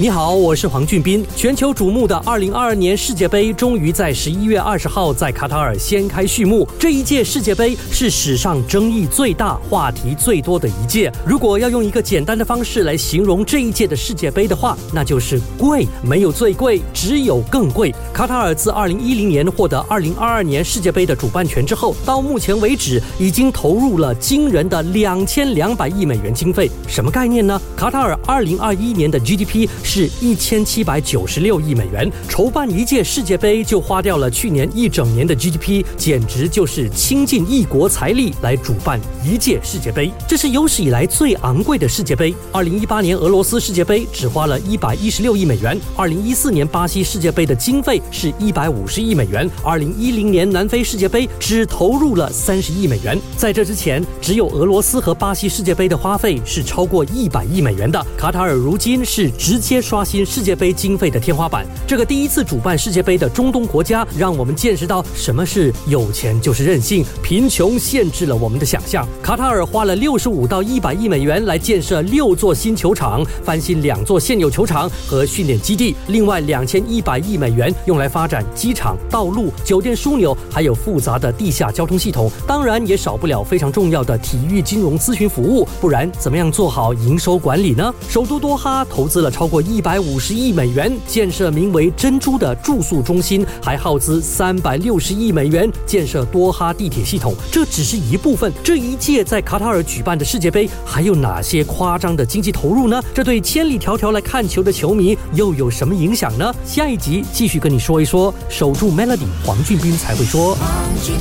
[0.00, 1.22] 你好，我是黄俊斌。
[1.36, 6.66] 全球瞩目的二零二二年世界杯终于在十一月二十号在卡塔尔掀开序幕。
[6.78, 11.12] 这一届世界杯是史上争议最大、话题最多的一届。
[11.26, 15.86] 如果要用一个简单的方式来形容这一届的世界杯的话，那就是贵。
[16.02, 17.94] 没有最贵，只有更贵。
[18.10, 26.70] 卡塔尔自二零一零年获得二零二二年世界杯的主办权之后，到目前为止已经投入了惊人的两千两百亿美元经费。
[26.88, 27.60] 什么概念呢？
[27.76, 29.68] 卡塔尔二零二一年的 GDP。
[29.92, 42.32] 是一千七百九十六亿美元，筹办一届世界杯就花掉了去年一整年的 GDP，简直就是倾尽一国财力来主办一届世界杯，这是有史以来最昂贵的世界杯。
[42.52, 53.18] 二零一八年俄罗斯世界杯只花了一百一十六亿美元，二零一四年巴西世界杯的经费是一百五十亿美元，二零一零年南非世界杯只投入了三十亿美元。
[53.36, 58.00] 在这之前，只有俄罗斯和巴西世界杯的花费是超过一百亿美元的。
[58.16, 59.79] 卡塔尔如今是直接。
[59.80, 69.06] 刷新世界杯经费的天花板，这个第一次主办世界杯的中东国家，让我们见识到什么是有钱就是任性，贫穷限制了我们的想象。
[69.22, 87.94] 卡塔尔花了六十五到一百亿美元来建设六座新球场，翻新两座现有球场和训练基地，另外两千一百亿美元用来发展机场、道路、酒店枢纽，还有复杂的地下交通系统，当然也少不了非常重要的体育金融咨询服务，不然怎么样做好营收管理呢？
[88.08, 89.60] 首都多哈投资了超过。
[89.60, 97.32] 一一百五十亿美元建设名为“珍珠”的住宿中心，还耗资三百六十亿美元建设多哈地铁系统。
[97.52, 98.52] 这只是一部分。
[98.64, 103.00] 这一届在卡塔尔举办的世界杯还有哪些夸张的经济投入呢？
[103.14, 106.52] 这对千里迢迢来看球的球迷又有什么影响呢？
[106.66, 108.34] 下一集继续跟你说一说。
[108.48, 110.56] 守住 Melody，黄俊斌才会说。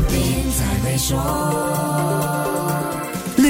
[0.09, 1.98] 屡